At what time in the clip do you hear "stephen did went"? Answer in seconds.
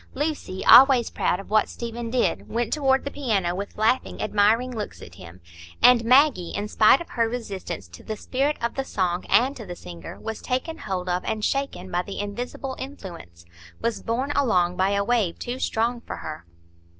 1.69-2.73